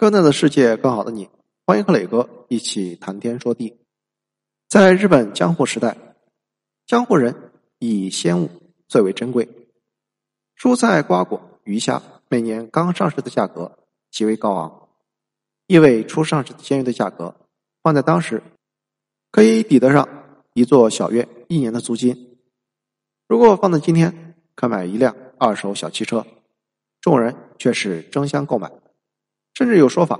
[0.00, 1.28] 更大的世界，更好的你，
[1.66, 3.76] 欢迎和磊哥一起谈天说地。
[4.66, 5.94] 在日本江户时代，
[6.86, 8.48] 江户人以鲜物
[8.88, 9.46] 最为珍贵，
[10.56, 12.00] 蔬菜、瓜果、鱼虾
[12.30, 13.78] 每年刚上市的价格
[14.10, 14.88] 极为高昂，
[15.66, 17.36] 意味初上市的鲜鱼的价格
[17.82, 18.42] 放在当时
[19.30, 20.08] 可以抵得上
[20.54, 22.38] 一座小院一年的租金。
[23.28, 26.26] 如果放在今天，可买一辆二手小汽车，
[27.02, 28.72] 众人却是争相购买。
[29.60, 30.18] 甚至有说法，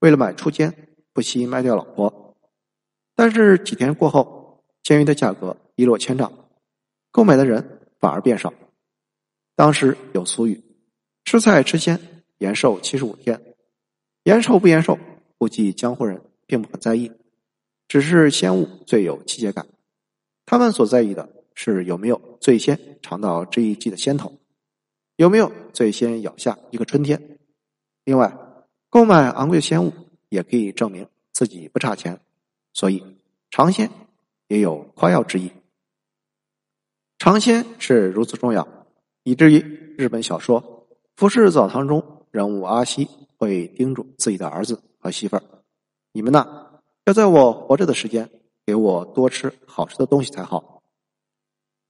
[0.00, 2.36] 为了买初间，不惜卖掉老婆。
[3.14, 6.30] 但是几天过后，监狱的价格一落千丈，
[7.10, 8.52] 购买的人反而变少。
[9.56, 10.62] 当时有俗语
[11.24, 11.98] ：“吃菜吃鲜，
[12.36, 13.40] 延寿七十五天。”
[14.24, 14.98] 延寿不延寿，
[15.38, 17.10] 估计江湖人并不很在意，
[17.88, 19.66] 只是鲜物最有季节感。
[20.44, 24.34] 他们所在意的是有没有最先尝到这一季的鲜头，
[25.16, 27.38] 有没有最先咬下一个春天。
[28.04, 28.30] 另外。
[28.90, 29.92] 购买昂贵的鲜物
[30.30, 32.20] 也可以证明自己不差钱，
[32.72, 33.04] 所以
[33.50, 33.90] 尝鲜
[34.46, 35.52] 也有夸耀之意。
[37.18, 38.66] 尝鲜是如此重要，
[39.24, 39.58] 以至于
[39.98, 40.62] 日本小说
[41.16, 45.42] 《浮世澡堂》中人物阿西会叮嘱自己的儿子和媳妇儿
[46.12, 48.30] ：“你们呐，要在我活着的时间
[48.64, 50.82] 给我多吃好吃的东西才好。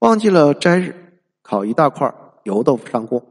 [0.00, 2.12] 忘记了斋日，烤一大块
[2.44, 3.22] 油豆腐上锅，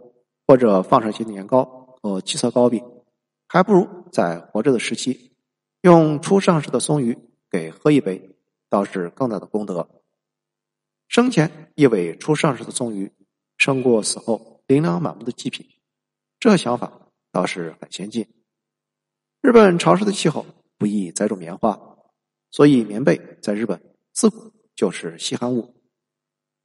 [0.45, 2.81] 或者放上些年糕和七色糕饼。”
[3.47, 5.33] 还不如在活着的时期，
[5.81, 7.17] 用初上市的松鱼
[7.49, 8.35] 给喝一杯，
[8.69, 9.89] 倒是更大的功德。
[11.07, 13.11] 生前一尾初上市的松鱼
[13.57, 15.65] 胜过死后琳琅满目的祭品，
[16.39, 18.27] 这想法倒是很先进。
[19.41, 20.45] 日本潮湿的气候
[20.77, 21.79] 不易栽种棉花，
[22.51, 23.81] 所以棉被在日本
[24.11, 25.73] 自古就是稀罕物。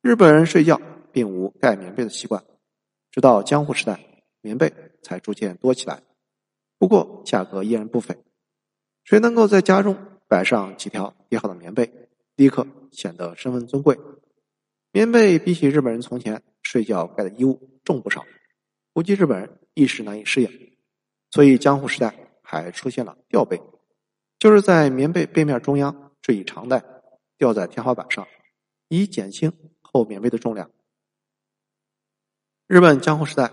[0.00, 0.80] 日本人睡觉
[1.12, 2.44] 并无盖棉被的习惯，
[3.12, 6.02] 直到江户时代，棉被才逐渐多起来。
[6.82, 8.18] 不过价格依然不菲，
[9.04, 13.96] 谁能够在家中摆上几条叠好的棉被，立刻显得身份尊贵。
[14.90, 18.26] 棉被比起日本人从前睡觉盖的衣物重不少，
[18.92, 20.50] 估计日本人一时难以适应，
[21.30, 22.12] 所以江户时代
[22.42, 23.62] 还出现了吊被，
[24.40, 26.82] 就是在棉被背面中央缀以长带，
[27.38, 28.26] 吊在天花板上，
[28.88, 30.68] 以减轻厚棉被的重量。
[32.66, 33.52] 日本江户时代，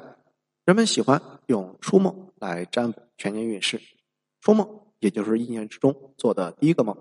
[0.66, 3.08] 人们喜欢用初梦来占卜。
[3.20, 3.82] 全年运势，
[4.40, 6.98] 初梦也就是一年之中做的第一个梦。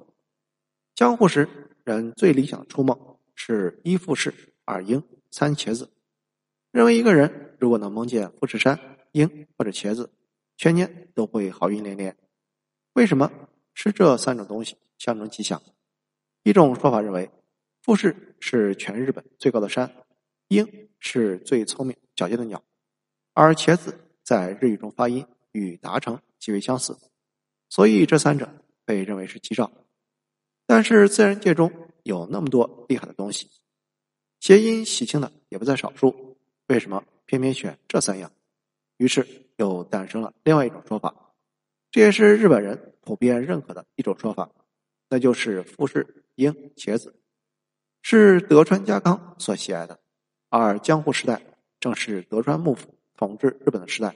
[0.97, 1.49] 江户时
[1.85, 4.35] 人最理想的初梦是一富士、
[4.65, 5.89] 二鹰、三茄子。
[6.73, 10.11] 认为一个人如果能梦见富士山、鹰或者茄子，
[10.57, 12.17] 全年都会好运连连。
[12.95, 13.31] 为什么
[13.73, 15.63] 是这三种东西象征吉祥？
[16.43, 17.31] 一种说法认为，
[17.81, 20.05] 富士是全日本最高的山，
[20.49, 22.61] 鹰是最聪明矫健的鸟，
[23.35, 25.25] 而茄子在日语中发音。
[25.53, 26.99] 与达成极为相似，
[27.69, 28.49] 所以这三者
[28.85, 29.71] 被认为是吉兆。
[30.67, 31.73] 但是自然界中
[32.03, 33.51] 有那么多厉害的东西，
[34.41, 36.37] 谐音喜庆的也不在少数。
[36.67, 38.31] 为什么偏偏选这三样？
[38.99, 39.27] 于是
[39.57, 41.33] 又诞生了另外一种说法，
[41.91, 44.51] 这也是日本人普遍认可的一种说法，
[45.09, 47.19] 那就是富士、鹰、茄子
[48.03, 49.99] 是德川家康所喜爱的，
[50.51, 51.43] 而江户时代
[51.81, 54.15] 正是德川幕府统治日本的时代。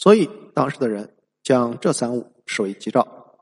[0.00, 3.36] 所以，当时的人将这三物视为吉兆，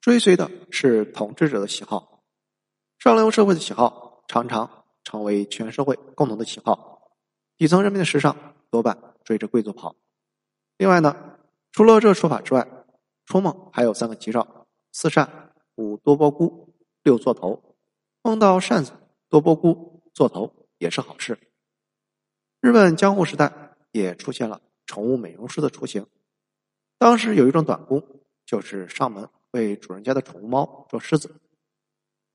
[0.00, 2.22] 追随的是统治者的喜好。
[2.96, 7.10] 上流社会的喜好常常成为全社会共同的喜好，
[7.56, 9.96] 底层人民的时尚多半追着贵族跑。
[10.78, 11.40] 另外呢，
[11.72, 12.68] 除了这说法之外，
[13.26, 16.72] 初梦还有三个吉兆：四扇、五多波菇、
[17.02, 17.76] 六座头。
[18.22, 18.92] 梦到扇子、
[19.28, 21.36] 多波菇、座头也是好事。
[22.60, 24.60] 日本江户时代也出现了。
[24.90, 26.04] 宠物美容师的雏形，
[26.98, 28.04] 当时有一种短工，
[28.44, 31.40] 就是上门为主人家的宠物猫做狮子。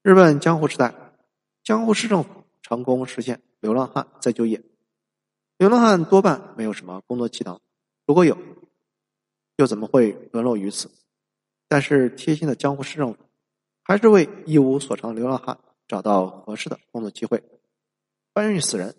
[0.02, 0.96] 日本江户时代，
[1.66, 2.30] 江户市政府
[2.62, 4.64] 成功实现流浪汉再就业。
[5.58, 7.60] 流浪汉多半没有什么工作技能，
[8.06, 8.38] 如果有，
[9.58, 10.90] 又怎么会沦落于此？
[11.68, 13.20] 但是贴心的江户市政府，
[13.84, 15.60] 还是为一无所长的流浪汉
[15.90, 17.44] 找到合适的工作机会，
[18.32, 18.96] 搬运死人，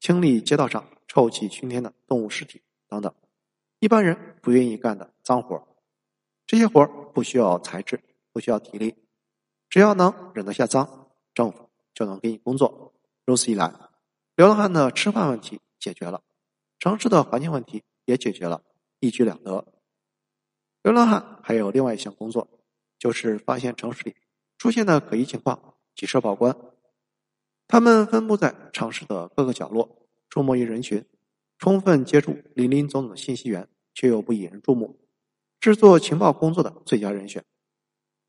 [0.00, 2.62] 清理街道上臭气熏天的动物尸体。
[2.88, 3.12] 等等，
[3.80, 5.66] 一般人不愿意干的脏活
[6.46, 8.00] 这些活不需要才智，
[8.32, 8.94] 不需要体力，
[9.68, 12.92] 只要能忍得下脏，政府就能给你工作。
[13.24, 13.72] 如此一来，
[14.36, 16.22] 流浪汉的吃饭问题解决了，
[16.78, 18.62] 城市的环境问题也解决了，
[19.00, 19.66] 一举两得。
[20.82, 22.48] 流浪汉还有另外一项工作，
[22.98, 24.14] 就是发现城市里
[24.56, 26.56] 出现的可疑情况，及时报关。
[27.66, 31.04] 他们分布在城市的各个角落，出没于人群。
[31.58, 34.98] 充分接触林林总总的信息源，却又不引人注目。
[35.60, 37.42] 制作情报工作的最佳人选。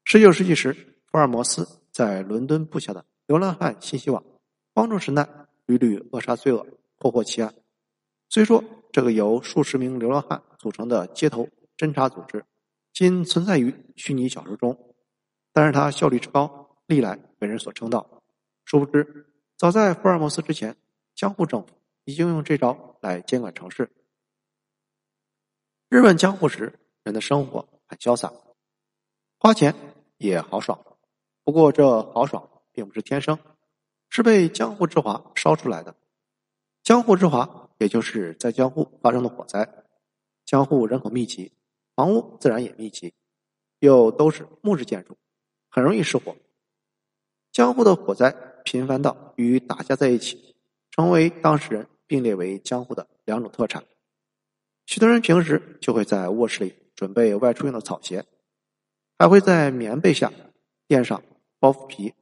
[0.06, 0.74] 十九世纪时，
[1.06, 4.24] 福尔摩斯在伦敦布下的流浪汉信息网，
[4.74, 6.65] 帮助神探屡屡扼杀罪恶，
[6.97, 7.53] 破获奇案。
[8.29, 11.47] 虽说这个由数十名流浪汉组成的街头
[11.77, 12.45] 侦查组织，
[12.94, 14.95] 仅存在于虚拟小说中，
[15.51, 18.24] 但是它效率之高，历来为人所称道。
[18.63, 19.27] 殊不知，
[19.57, 20.75] 早在福尔摩斯之前，
[21.13, 21.76] 江户政府
[22.07, 23.92] 已经用这招来监管城市。
[25.89, 28.31] 日本江户时，人的生活很潇洒，
[29.38, 29.75] 花钱
[30.15, 30.80] 也豪爽。
[31.44, 33.38] 不过，这豪爽并不是天生，
[34.09, 35.94] 是被江户之华烧出来的。
[36.81, 39.83] 江户之华，也就是在江户发生的火灾。
[40.45, 41.51] 江户人口密集，
[41.94, 43.13] 房屋自然也密集，
[43.80, 45.18] 又都是木质建筑，
[45.68, 46.33] 很容易失火。
[47.51, 48.31] 江户的火灾
[48.63, 50.56] 频繁到与打架在一起，
[50.92, 53.83] 成为当事人并列为江户的两种特产。
[54.86, 58.25] 许多人平时就会在卧室里准备外出用的草鞋，
[59.19, 60.31] 还会在棉被下
[60.88, 61.21] 垫上
[61.59, 62.13] 包袱皮，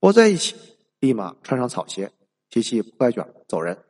[0.00, 0.56] 裹在一起，
[0.98, 2.12] 立马穿上草鞋，
[2.50, 3.84] 提起铺盖卷走人。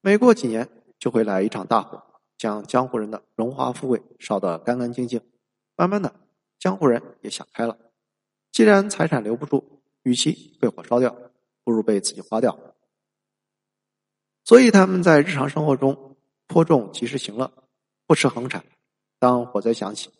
[0.00, 0.68] 每过几年，
[0.98, 2.02] 就会来一场大火，
[2.38, 5.20] 将江湖人的荣华富贵烧得干干净净。
[5.76, 6.14] 慢慢的，
[6.58, 7.78] 江湖人也想开了，
[8.50, 11.14] 既然财产留不住，与其被火烧掉，
[11.64, 12.58] 不如被自己花掉。
[14.46, 16.04] 所以他们在日常生活中。
[16.48, 17.52] 颇重及时行乐，
[18.06, 18.64] 不吃横产。
[19.18, 20.12] 当火灾响起，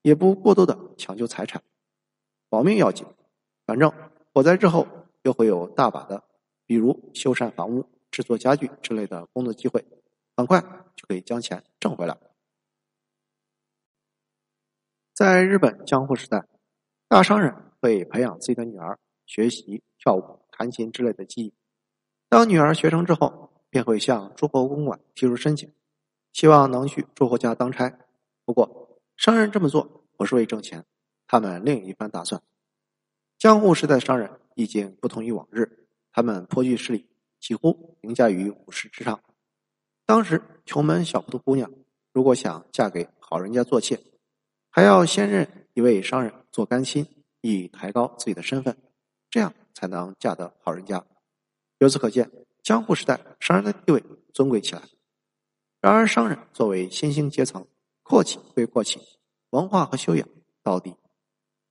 [0.00, 1.62] 也不过多的抢救财产，
[2.48, 3.06] 保命要紧。
[3.66, 3.92] 反正
[4.32, 4.88] 火灾之后
[5.24, 6.24] 又会有大把的，
[6.64, 9.84] 比如修缮房屋、制作家具之类的工作机会，
[10.34, 10.58] 很快
[10.96, 12.16] 就可以将钱挣回来。
[15.12, 16.46] 在日本江户时代，
[17.08, 21.52] 大商人会培养自己的女儿学习跳舞、弹琴之类的技艺。
[22.30, 23.43] 当女儿学成之后，
[23.74, 25.68] 便会向诸侯公馆提出申请，
[26.32, 27.98] 希望能去诸侯家当差。
[28.44, 30.84] 不过，商人这么做不是为挣钱，
[31.26, 32.40] 他们另一番打算。
[33.36, 37.08] 江户时代商人已经不同于往日，他们颇具势力，
[37.40, 39.20] 几乎凌驾于武士之上。
[40.06, 41.68] 当时穷门小户的姑娘，
[42.12, 44.00] 如果想嫁给好人家做妾，
[44.70, 47.04] 还要先认一位商人做干亲，
[47.40, 48.78] 以抬高自己的身份，
[49.28, 51.04] 这样才能嫁得好人家。
[51.78, 52.30] 由此可见。
[52.64, 54.02] 江户时代，商人的地位
[54.32, 54.80] 尊贵起来。
[55.82, 57.68] 然而，商人作为新兴阶层，
[58.02, 58.98] 阔气归阔气，
[59.50, 60.26] 文化和修养
[60.62, 60.96] 到底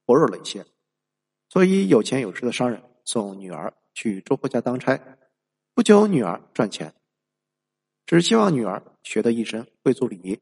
[0.05, 0.63] 薄弱了一些。
[1.49, 5.17] 所以，有钱有势的商人送女儿去诸侯家当差，
[5.73, 6.93] 不求女儿赚钱，
[8.05, 10.39] 只希望女儿学得一身贵族礼仪。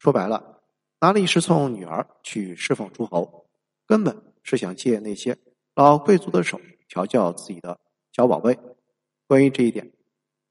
[0.00, 0.64] 说白了，
[0.98, 3.48] 哪里是送女儿去侍奉诸侯，
[3.86, 5.38] 根本是想借那些
[5.76, 7.78] 老贵族的手调教自己的
[8.10, 8.58] 小宝贝。
[9.32, 9.90] 关于这一点，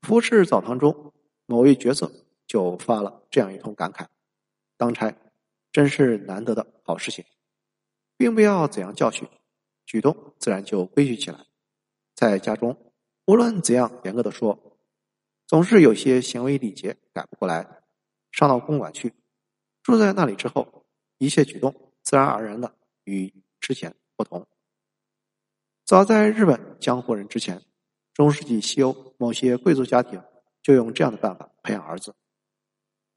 [0.01, 1.13] 服饰澡堂中
[1.45, 2.11] 某位角色
[2.47, 4.07] 就发了这样一通感慨
[4.75, 5.15] ：“当差
[5.71, 7.23] 真是难得的好事情，
[8.17, 9.29] 并不要怎样教训，
[9.85, 11.45] 举动自然就规矩起来。
[12.15, 12.91] 在家中，
[13.27, 14.79] 无论怎样严格的说，
[15.45, 17.83] 总是有些行为礼节改不过来。
[18.31, 19.13] 上到公馆去，
[19.83, 20.87] 住在那里之后，
[21.19, 24.47] 一切举动自然而然的与之前不同。
[25.85, 27.61] 早在日本江湖人之前。”
[28.13, 30.21] 中世纪西欧某些贵族家庭
[30.61, 32.13] 就用这样的办法培养儿子，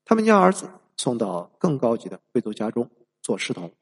[0.05, 2.89] 他们将儿子送到更高级的贵族家中
[3.21, 3.75] 做侍童，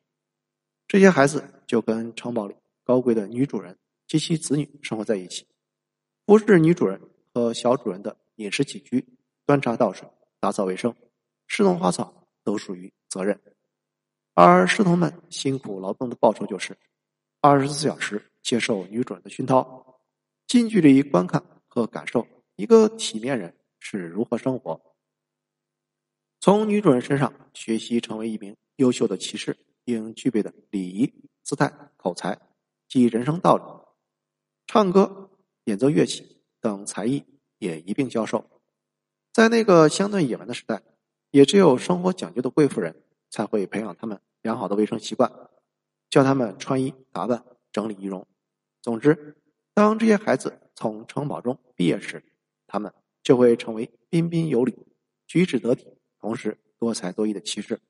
[0.88, 5.46] 这些孩子就跟城堡里高贵的女主人及其子女生活在一起，
[6.26, 7.00] 服侍女主人
[7.34, 9.06] 和小主人的饮食起居、
[9.44, 10.08] 端茶倒水、
[10.40, 10.94] 打扫卫生、
[11.46, 13.38] 侍弄花草都属于责任，
[14.34, 16.76] 而侍童们辛苦劳动的报酬就是
[17.40, 19.91] 二十四小时接受女主人的熏陶。
[20.52, 24.78] 近距离观看和感受一个体面人是如何生活，
[26.40, 29.56] 从女主人身上学习成为一名优秀的骑士
[29.86, 31.10] 应具备的礼仪、
[31.42, 32.38] 姿态、口才
[32.86, 33.62] 及人生道理，
[34.66, 35.30] 唱歌、
[35.64, 37.24] 演奏乐器等才艺
[37.58, 38.44] 也一并教授。
[39.32, 40.82] 在那个相对野蛮的时代，
[41.30, 45.32] 也只有生活讲究的贵妇人才会培养他们良好的卫生习惯，
[46.10, 47.42] 教他们穿衣打扮、
[47.72, 48.26] 整理仪容。
[48.82, 49.38] 总之。
[49.74, 52.22] 当这些孩子从城堡中毕业时，
[52.66, 54.86] 他们就会成为彬彬有礼、
[55.26, 55.86] 举止得体，
[56.18, 57.80] 同时多才多艺的骑士。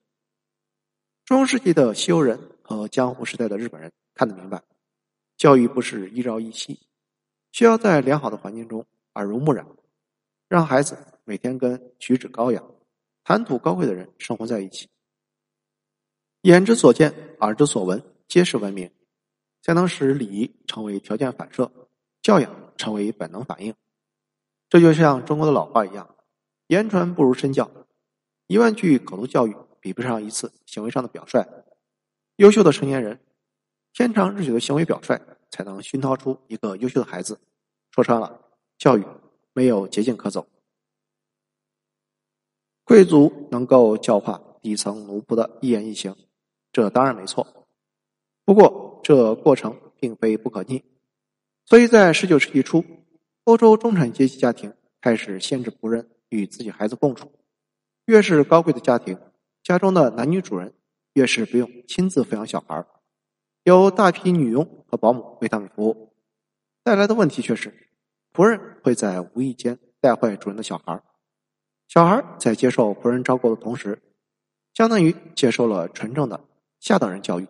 [1.25, 4.63] 中世纪的西欧人和江户时代的日本人看得明白，
[5.37, 6.79] 教育不是一朝一夕，
[7.53, 9.67] 需要在良好的环境中耳濡目染，
[10.49, 12.63] 让孩子每天跟举止高雅、
[13.25, 14.89] 谈吐高贵的人生活在一起，
[16.43, 18.91] 眼之所见、耳之所闻皆是文明。
[19.63, 21.71] 才能使礼仪成为条件反射，
[22.21, 23.75] 教养成为本能反应。
[24.69, 26.17] 这就像中国的老话一样
[26.69, 27.71] ：“言传不如身教。”
[28.49, 31.47] 一万句口头教育比不上一次行为上的表率。
[32.37, 33.19] 优秀的成年人，
[33.93, 35.19] 天长日久的行为表率，
[35.51, 37.41] 才能熏陶出一个优秀的孩子。
[37.91, 38.41] 说穿了，
[38.77, 39.07] 教育
[39.53, 40.47] 没有捷径可走。
[42.85, 46.15] 贵族能够教化底层奴仆的一言一行，
[46.73, 47.47] 这当然没错。
[48.45, 50.83] 不过，这过程并非不可逆。
[51.65, 52.85] 所以在十九世纪初，
[53.45, 57.31] 欧洲中产阶级家庭开始限制仆人与自己孩子共处。
[58.07, 59.19] 越是高贵的家庭，
[59.63, 60.75] 家中的男女主人
[61.15, 62.85] 越是不用亲自抚养小孩，
[63.63, 66.13] 有大批女佣和保姆为他们服务。
[66.83, 67.73] 带来的问题却是，
[68.33, 71.01] 仆人会在无意间带坏主人的小孩，
[71.87, 74.03] 小孩在接受仆人照顾的同时，
[74.75, 76.45] 相当于接受了纯正的
[76.81, 77.47] 下等人教育，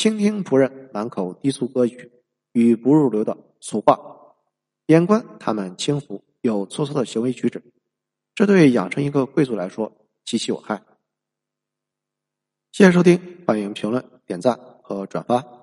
[0.00, 2.10] 倾听仆人满口低俗歌语。
[2.52, 4.00] 与不入流的俗话，
[4.86, 7.62] 眼观他们轻浮又粗糙的行为举止，
[8.34, 9.92] 这对养成一个贵族来说
[10.24, 10.82] 极其有害。
[12.72, 15.59] 谢谢收听，欢迎评论、点赞和转发。